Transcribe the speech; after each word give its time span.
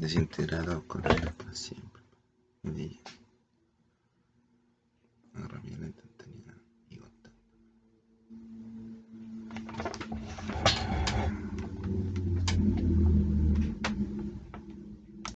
desintegrado 0.00 0.86
con 0.88 1.06
ella 1.06 1.32
para 1.36 1.54
siempre. 1.54 2.02